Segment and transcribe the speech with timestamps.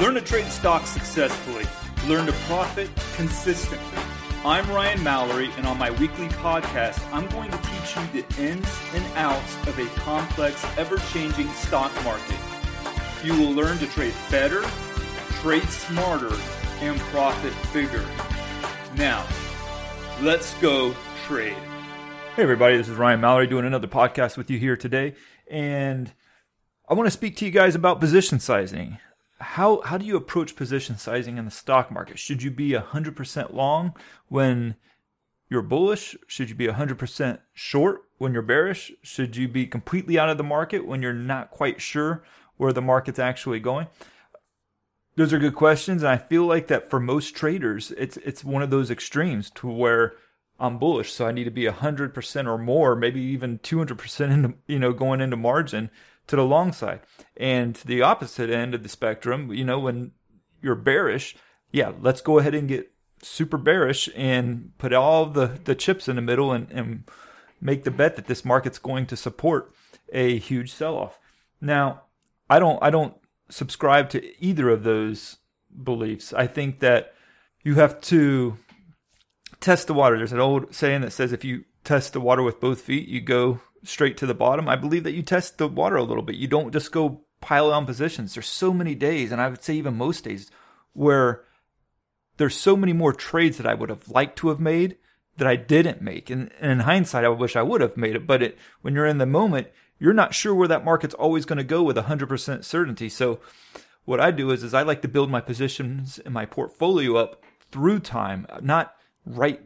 [0.00, 1.66] Learn to trade stocks successfully.
[2.08, 4.02] Learn to profit consistently.
[4.46, 8.80] I'm Ryan Mallory, and on my weekly podcast, I'm going to teach you the ins
[8.94, 12.38] and outs of a complex, ever changing stock market.
[13.22, 14.62] You will learn to trade better,
[15.42, 16.34] trade smarter,
[16.80, 18.02] and profit bigger.
[18.96, 19.26] Now,
[20.22, 20.94] let's go
[21.26, 21.58] trade.
[22.36, 25.12] Hey, everybody, this is Ryan Mallory doing another podcast with you here today.
[25.50, 26.10] And
[26.88, 28.96] I want to speak to you guys about position sizing
[29.40, 32.18] how how do you approach position sizing in the stock market?
[32.18, 33.94] Should you be 100% long
[34.28, 34.76] when
[35.48, 36.16] you're bullish?
[36.26, 38.92] Should you be 100% short when you're bearish?
[39.02, 42.22] Should you be completely out of the market when you're not quite sure
[42.56, 43.88] where the market's actually going?
[45.16, 48.62] Those are good questions, and I feel like that for most traders, it's it's one
[48.62, 50.14] of those extremes to where
[50.58, 54.78] I'm bullish, so I need to be 100% or more, maybe even 200% into you
[54.78, 55.90] know going into margin
[56.30, 57.00] to the long side.
[57.36, 60.12] And to the opposite end of the spectrum, you know, when
[60.62, 61.36] you're bearish,
[61.72, 66.16] yeah, let's go ahead and get super bearish and put all the, the chips in
[66.16, 67.04] the middle and, and
[67.60, 69.74] make the bet that this market's going to support
[70.12, 71.18] a huge sell off.
[71.60, 72.02] Now,
[72.48, 73.14] I don't I don't
[73.48, 75.36] subscribe to either of those
[75.82, 76.32] beliefs.
[76.32, 77.14] I think that
[77.62, 78.56] you have to
[79.60, 80.16] test the water.
[80.16, 83.20] There's an old saying that says if you test the water with both feet, you
[83.20, 84.68] go straight to the bottom.
[84.68, 86.36] I believe that you test the water a little bit.
[86.36, 88.34] You don't just go pile on positions.
[88.34, 90.50] There's so many days, and I would say even most days,
[90.92, 91.44] where
[92.36, 94.96] there's so many more trades that I would have liked to have made
[95.36, 96.30] that I didn't make.
[96.30, 98.26] And, and in hindsight, I wish I would have made it.
[98.26, 101.58] But it, when you're in the moment, you're not sure where that market's always going
[101.58, 103.08] to go with 100% certainty.
[103.08, 103.40] So
[104.04, 107.42] what I do is, is I like to build my positions and my portfolio up
[107.70, 108.94] through time, not
[109.24, 109.60] right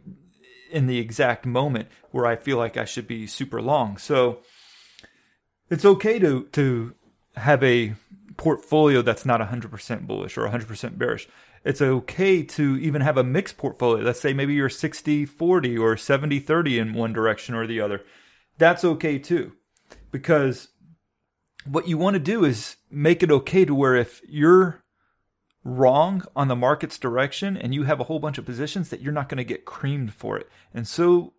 [0.74, 3.96] in the exact moment where I feel like I should be super long.
[3.96, 4.40] So
[5.70, 6.94] it's okay to to
[7.36, 7.94] have a
[8.36, 11.28] portfolio that's not 100% bullish or 100% bearish.
[11.64, 14.04] It's okay to even have a mixed portfolio.
[14.04, 18.02] Let's say maybe you're 60 40 or 70 30 in one direction or the other.
[18.58, 19.52] That's okay too.
[20.10, 20.68] Because
[21.64, 24.83] what you want to do is make it okay to where if you're
[25.64, 29.12] wrong on the market's direction and you have a whole bunch of positions that you're
[29.12, 30.48] not going to get creamed for it.
[30.74, 31.32] And so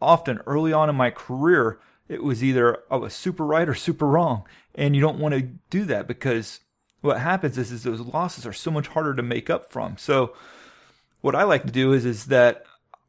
[0.00, 1.78] often early on in my career,
[2.08, 4.44] it was either I was super right or super wrong.
[4.74, 6.60] And you don't want to do that because
[7.00, 9.96] what happens is, is those losses are so much harder to make up from.
[9.98, 10.34] So
[11.20, 12.64] what I like to do is is that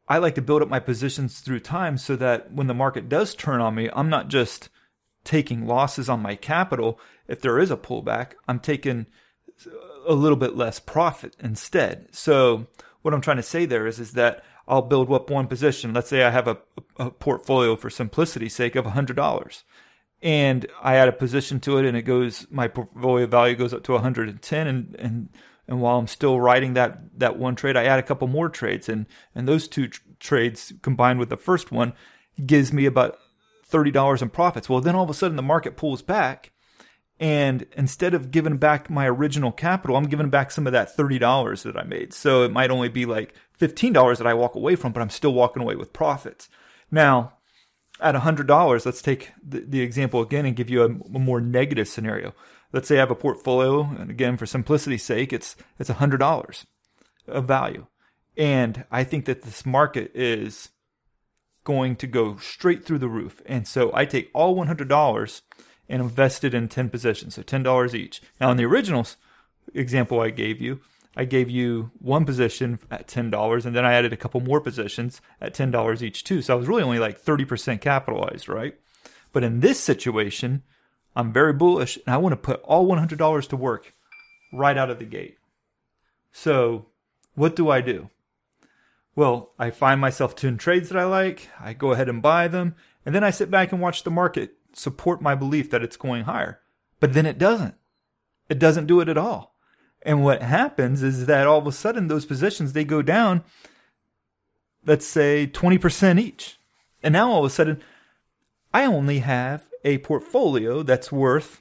[0.08, 3.34] I like to build up my positions through time so that when the market does
[3.34, 4.70] turn on me, I'm not just
[5.24, 6.98] taking losses on my capital.
[7.26, 9.06] If there is a pullback, I'm taking
[10.08, 12.08] a little bit less profit instead.
[12.10, 12.66] So
[13.02, 15.94] what I'm trying to say there is, is that I'll build up one position.
[15.94, 16.58] Let's say I have a,
[16.98, 19.62] a portfolio for simplicity's sake of $100
[20.20, 23.84] and I add a position to it and it goes, my portfolio value goes up
[23.84, 25.28] to 110 and, and,
[25.68, 28.88] and while I'm still writing that, that one trade, I add a couple more trades
[28.88, 31.92] and, and those two tr- trades combined with the first one
[32.44, 33.18] gives me about
[33.70, 34.68] $30 in profits.
[34.68, 36.52] Well, then all of a sudden the market pulls back
[37.20, 41.62] and instead of giving back my original capital, I'm giving back some of that $30
[41.64, 42.12] that I made.
[42.12, 45.34] So it might only be like $15 that I walk away from, but I'm still
[45.34, 46.48] walking away with profits.
[46.90, 47.34] Now,
[48.00, 51.88] at $100, let's take the, the example again and give you a, a, more negative
[51.88, 52.34] scenario.
[52.72, 56.64] Let's say I have a portfolio, and again, for simplicity's sake, it's, it's $100
[57.26, 57.86] of value.
[58.36, 60.68] And I think that this market is
[61.64, 63.42] going to go straight through the roof.
[63.46, 65.40] And so I take all $100
[65.88, 68.20] and invested in 10 positions, so $10 each.
[68.40, 69.06] Now, in the original
[69.74, 70.80] example I gave you,
[71.16, 75.20] I gave you one position at $10, and then I added a couple more positions
[75.40, 76.42] at $10 each, too.
[76.42, 78.78] So I was really only like 30% capitalized, right?
[79.32, 80.62] But in this situation,
[81.16, 83.94] I'm very bullish, and I want to put all $100 to work
[84.52, 85.38] right out of the gate.
[86.30, 86.86] So,
[87.34, 88.10] what do I do?
[89.16, 92.76] Well, I find myself two trades that I like, I go ahead and buy them,
[93.04, 96.24] and then I sit back and watch the market support my belief that it's going
[96.24, 96.60] higher.
[97.00, 97.74] But then it doesn't.
[98.48, 99.54] It doesn't do it at all.
[100.02, 103.42] And what happens is that all of a sudden those positions they go down
[104.86, 106.58] let's say 20% each.
[107.02, 107.82] And now all of a sudden
[108.72, 111.60] I only have a portfolio that's worth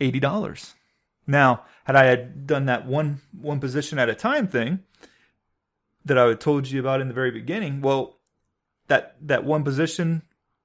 [0.00, 0.74] $80.
[1.26, 4.80] Now, had I had done that one one position at a time thing
[6.04, 8.18] that I had told you about in the very beginning, well,
[8.88, 10.22] that that one position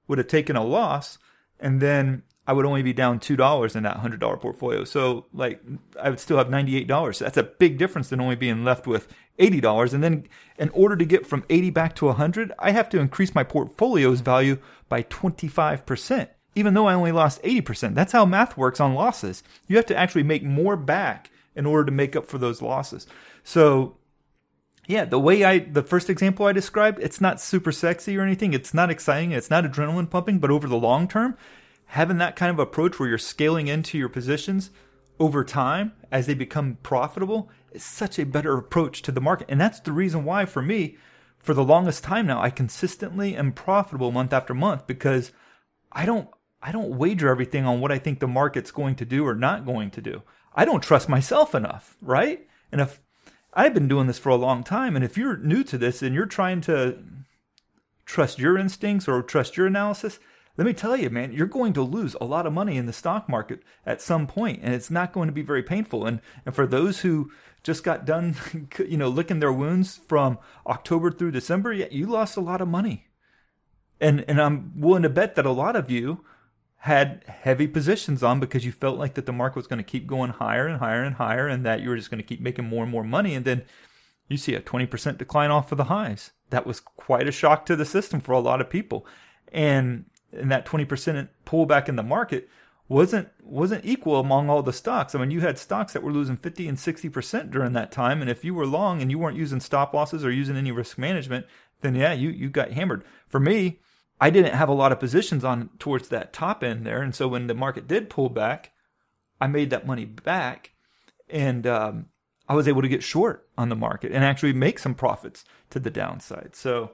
[0.08, 1.18] would have taken a loss
[1.60, 4.84] and then I would only be down two dollars in that hundred dollar portfolio.
[4.84, 5.60] So like
[6.00, 7.18] I would still have ninety eight dollars.
[7.18, 9.06] That's a big difference than only being left with
[9.38, 9.92] eighty dollars.
[9.92, 10.26] And then
[10.58, 14.22] in order to get from eighty back to hundred, I have to increase my portfolio's
[14.22, 14.56] value
[14.88, 16.30] by twenty five percent.
[16.54, 17.94] Even though I only lost eighty percent.
[17.94, 19.42] That's how math works on losses.
[19.66, 23.06] You have to actually make more back in order to make up for those losses.
[23.44, 23.97] So
[24.88, 28.54] yeah, the way I the first example I described, it's not super sexy or anything.
[28.54, 29.32] It's not exciting.
[29.32, 31.36] It's not adrenaline pumping, but over the long term,
[31.88, 34.70] having that kind of approach where you're scaling into your positions
[35.20, 39.46] over time as they become profitable is such a better approach to the market.
[39.50, 40.96] And that's the reason why for me,
[41.36, 45.32] for the longest time now, I consistently am profitable month after month because
[45.92, 46.30] I don't
[46.62, 49.66] I don't wager everything on what I think the market's going to do or not
[49.66, 50.22] going to do.
[50.54, 52.48] I don't trust myself enough, right?
[52.72, 53.00] And if
[53.58, 54.94] I've been doing this for a long time.
[54.94, 56.96] And if you're new to this and you're trying to
[58.06, 60.20] trust your instincts or trust your analysis,
[60.56, 62.92] let me tell you, man, you're going to lose a lot of money in the
[62.92, 66.06] stock market at some point, and it's not going to be very painful.
[66.06, 67.32] And and for those who
[67.64, 68.36] just got done,
[68.78, 72.68] you know, licking their wounds from October through December, yeah, you lost a lot of
[72.68, 73.08] money.
[74.00, 76.24] And and I'm willing to bet that a lot of you
[76.82, 80.06] had heavy positions on because you felt like that the market was going to keep
[80.06, 82.64] going higher and higher and higher and that you were just going to keep making
[82.64, 83.62] more and more money and then
[84.28, 87.74] you see a 20% decline off of the highs that was quite a shock to
[87.74, 89.04] the system for a lot of people
[89.52, 92.48] and and that 20% pullback in the market
[92.88, 95.14] wasn't wasn't equal among all the stocks.
[95.14, 98.30] I mean, you had stocks that were losing 50 and 60% during that time and
[98.30, 101.46] if you were long and you weren't using stop losses or using any risk management,
[101.80, 103.04] then yeah, you you got hammered.
[103.26, 103.80] For me,
[104.20, 107.28] I didn't have a lot of positions on towards that top end there, and so
[107.28, 108.72] when the market did pull back,
[109.40, 110.72] I made that money back,
[111.28, 112.06] and um,
[112.48, 115.78] I was able to get short on the market and actually make some profits to
[115.78, 116.56] the downside.
[116.56, 116.92] So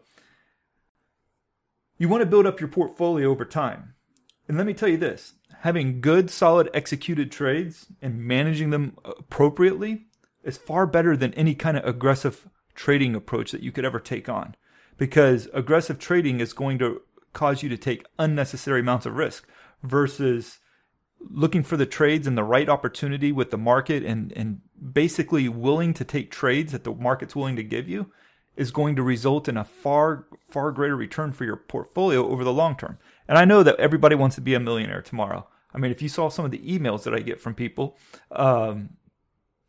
[1.96, 3.94] you want to build up your portfolio over time.
[4.48, 10.06] And let me tell you this having good, solid, executed trades and managing them appropriately
[10.42, 14.28] is far better than any kind of aggressive trading approach that you could ever take
[14.28, 14.54] on.
[14.98, 17.00] Because aggressive trading is going to
[17.34, 19.46] cause you to take unnecessary amounts of risk
[19.82, 20.60] versus
[21.20, 24.60] looking for the trades and the right opportunity with the market and, and
[24.92, 28.10] basically willing to take trades that the market's willing to give you
[28.56, 32.52] is going to result in a far, far greater return for your portfolio over the
[32.52, 32.98] long term.
[33.26, 35.46] And I know that everybody wants to be a millionaire tomorrow.
[35.74, 37.96] I mean, if you saw some of the emails that I get from people,
[38.30, 38.90] um,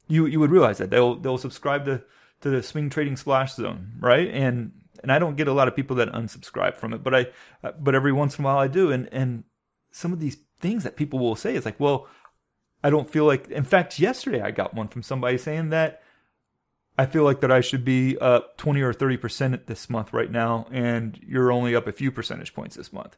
[0.07, 2.03] you you would realize that they'll they'll subscribe to
[2.41, 4.29] to the swing trading splash zone, right?
[4.29, 4.71] And
[5.06, 7.28] and I don't get a lot of people that unsubscribe from it, but I,
[7.63, 9.44] uh, but every once in a while I do, and and
[9.92, 12.07] some of these things that people will say is like, well,
[12.84, 13.48] I don't feel like.
[13.50, 16.02] In fact, yesterday I got one from somebody saying that
[16.98, 20.31] I feel like that I should be up twenty or thirty percent this month right
[20.31, 23.16] now, and you're only up a few percentage points this month.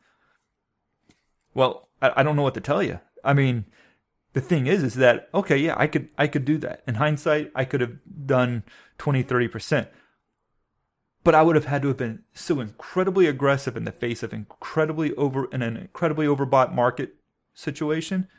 [1.54, 3.00] Well, I, I don't know what to tell you.
[3.24, 3.64] I mean,
[4.34, 6.84] the thing is, is that okay, yeah, I could I could do that.
[6.86, 7.96] In hindsight, I could have
[8.26, 8.64] done
[8.98, 9.88] 20, 30 percent
[11.28, 14.32] but I would have had to have been so incredibly aggressive in the face of
[14.32, 17.16] incredibly over in an incredibly overbought market
[17.54, 18.30] situation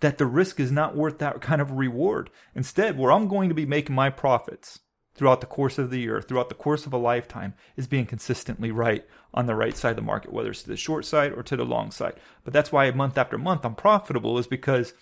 [0.00, 2.30] that the risk is not worth that kind of reward.
[2.52, 4.80] Instead, where I'm going to be making my profits
[5.14, 8.72] throughout the course of the year, throughout the course of a lifetime, is being consistently
[8.72, 11.44] right on the right side of the market, whether it's to the short side or
[11.44, 12.14] to the long side.
[12.42, 14.92] But that's why month after month I'm profitable, is because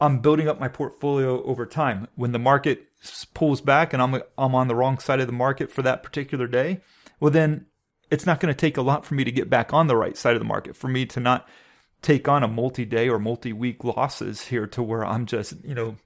[0.00, 2.08] I'm building up my portfolio over time.
[2.14, 2.86] When the market
[3.34, 6.46] pulls back and I'm I'm on the wrong side of the market for that particular
[6.46, 6.80] day,
[7.20, 7.66] well then
[8.10, 10.16] it's not going to take a lot for me to get back on the right
[10.16, 11.46] side of the market for me to not
[12.00, 15.96] take on a multi-day or multi-week losses here to where I'm just, you know,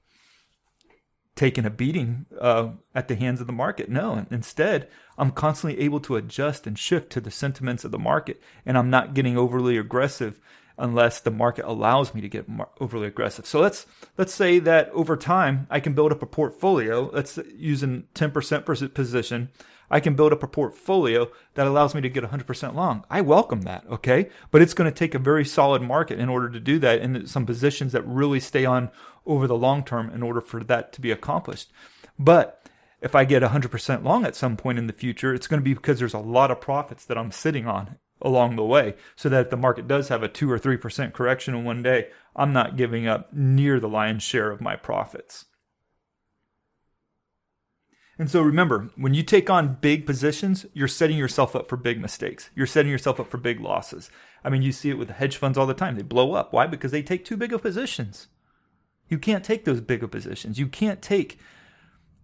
[1.34, 3.88] taking a beating uh, at the hands of the market.
[3.88, 8.40] No, instead, I'm constantly able to adjust and shift to the sentiments of the market,
[8.66, 10.40] and I'm not getting overly aggressive
[10.82, 12.44] unless the market allows me to get
[12.80, 13.46] overly aggressive.
[13.46, 13.86] So let's
[14.18, 17.08] let's say that over time I can build up a portfolio.
[17.12, 19.48] Let's using 10% position,
[19.90, 23.04] I can build up a portfolio that allows me to get 100% long.
[23.08, 24.30] I welcome that, okay?
[24.50, 27.28] But it's going to take a very solid market in order to do that and
[27.30, 28.90] some positions that really stay on
[29.24, 31.70] over the long term in order for that to be accomplished.
[32.18, 32.66] But
[33.00, 35.74] if I get 100% long at some point in the future, it's going to be
[35.74, 39.46] because there's a lot of profits that I'm sitting on along the way so that
[39.46, 42.76] if the market does have a 2 or 3% correction in one day, I'm not
[42.76, 45.46] giving up near the lion's share of my profits.
[48.18, 52.00] And so remember, when you take on big positions, you're setting yourself up for big
[52.00, 52.50] mistakes.
[52.54, 54.10] You're setting yourself up for big losses.
[54.44, 55.96] I mean, you see it with the hedge funds all the time.
[55.96, 56.52] They blow up.
[56.52, 56.66] Why?
[56.66, 58.28] Because they take too big of positions.
[59.08, 60.58] You can't take those big of positions.
[60.58, 61.38] You can't take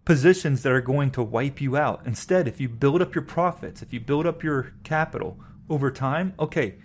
[0.05, 2.01] positions that are going to wipe you out.
[2.05, 5.39] Instead, if you build up your profits, if you build up your capital,
[5.69, 6.75] over time, okay,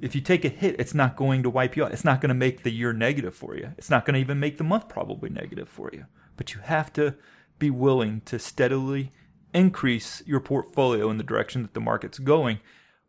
[0.00, 1.92] if you take a hit, it's not going to wipe you out.
[1.92, 3.72] It's not going to make the year negative for you.
[3.76, 6.06] It's not going to even make the month probably negative for you.
[6.36, 7.16] But you have to
[7.58, 9.12] be willing to steadily
[9.52, 12.60] increase your portfolio in the direction that the market's going,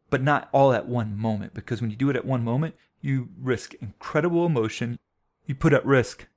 [0.09, 1.53] but not all at one moment.
[1.53, 4.97] Because when you do it at one moment, you risk incredible emotion.
[5.45, 6.27] You put at risk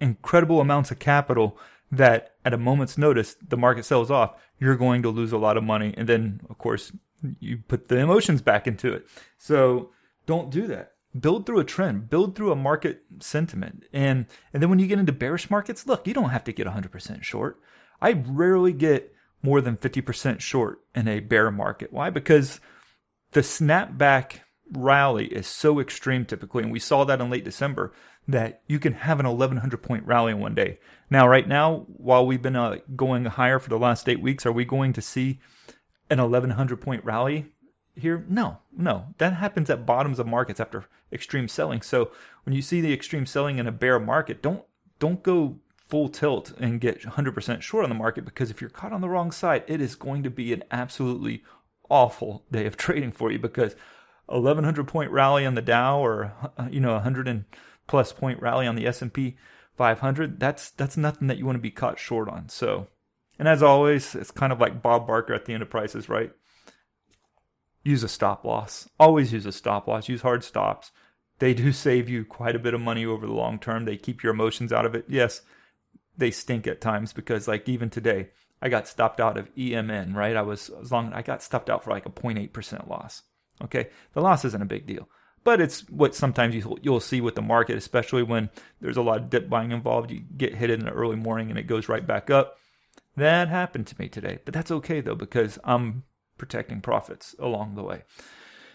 [0.00, 1.58] incredible amounts of capital
[1.90, 5.56] that at a moment's notice the market sells off, you're going to lose a lot
[5.56, 5.94] of money.
[5.96, 6.92] And then, of course,
[7.40, 9.06] you put the emotions back into it.
[9.38, 9.90] So
[10.26, 10.92] don't do that.
[11.18, 13.84] Build through a trend, build through a market sentiment.
[13.92, 16.66] And and then when you get into bearish markets, look, you don't have to get
[16.66, 17.60] 100% short.
[18.00, 21.92] I rarely get more than 50% short in a bear market.
[21.92, 22.10] Why?
[22.10, 22.60] Because
[23.32, 24.40] the snapback
[24.72, 27.92] rally is so extreme typically, and we saw that in late December
[28.26, 30.78] that you can have an 1100 point rally in one day.
[31.10, 34.52] Now, right now, while we've been uh, going higher for the last eight weeks, are
[34.52, 35.40] we going to see
[36.10, 37.46] an 1100 point rally
[37.94, 38.24] here?
[38.28, 39.06] No, no.
[39.18, 41.82] That happens at bottoms of markets after extreme selling.
[41.82, 42.10] So
[42.44, 44.64] when you see the extreme selling in a bear market, don't
[44.98, 45.58] don't go
[45.88, 49.08] full tilt and get 100% short on the market because if you're caught on the
[49.08, 51.42] wrong side, it is going to be an absolutely
[51.90, 53.76] awful day of trading for you because
[54.26, 57.44] 1100 point rally on the Dow or uh, you know 100 and
[57.86, 59.36] plus point rally on the S&P
[59.76, 62.48] 500, that's that's nothing that you want to be caught short on.
[62.48, 62.86] So,
[63.38, 66.32] and as always, it's kind of like Bob Barker at the end of prices, right?
[67.82, 68.88] Use a stop loss.
[68.98, 70.08] Always use a stop loss.
[70.08, 70.90] Use hard stops.
[71.38, 73.84] They do save you quite a bit of money over the long term.
[73.84, 75.04] They keep your emotions out of it.
[75.08, 75.42] Yes,
[76.16, 78.30] they stink at times because like even today,
[78.62, 80.36] I got stopped out of EMN, right?
[80.36, 83.22] I was as long I got stopped out for like a 0.8% loss.
[83.62, 83.88] Okay.
[84.14, 85.08] The loss isn't a big deal.
[85.42, 88.48] But it's what sometimes you, you'll see with the market, especially when
[88.80, 90.10] there's a lot of dip buying involved.
[90.10, 92.56] You get hit in the early morning and it goes right back up.
[93.16, 96.04] That happened to me today, but that's okay though because I'm
[96.36, 98.04] protecting profits along the way.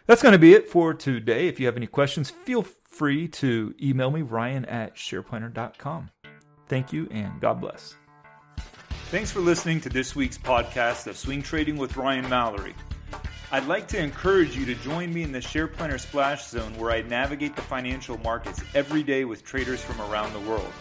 [0.05, 1.48] That's going to be it for today.
[1.48, 6.10] If you have any questions, feel free to email me, ryan at shareplanner.com.
[6.67, 7.96] Thank you and God bless.
[9.12, 12.75] Thanks for listening to this week's podcast of Swing Trading with Ryan Mallory.
[13.51, 16.91] I'd like to encourage you to join me in the Share Planner Splash Zone where
[16.91, 20.72] I navigate the financial markets every day with traders from around the world.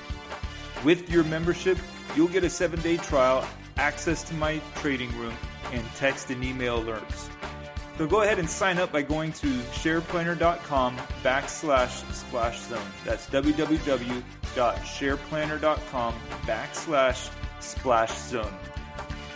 [0.85, 1.79] With your membership,
[2.17, 3.47] you'll get a seven day trial,
[3.77, 5.35] access to my trading room,
[5.73, 7.29] and text and email alerts.
[7.97, 12.87] So go ahead and sign up by going to shareplanner.com backslash splash zone.
[13.05, 16.15] That's www.shareplanner.com
[16.47, 18.55] backslash splash zone.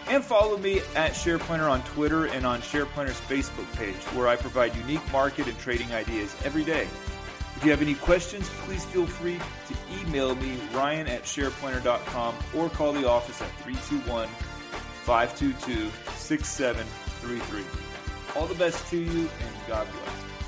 [0.09, 4.75] And follow me at SharePlanner on Twitter and on SharePlanner's Facebook page, where I provide
[4.77, 6.89] unique market and trading ideas every day.
[7.63, 12.69] If you have any questions, please feel free to email me, ryan at shareplanner.com, or
[12.69, 14.27] call the office at 321
[15.05, 17.63] 522 6733.
[18.35, 20.42] All the best to you, and God bless.